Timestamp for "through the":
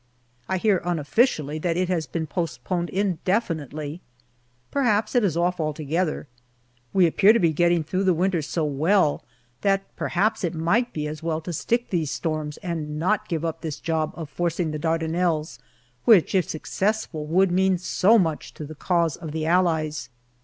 7.83-8.13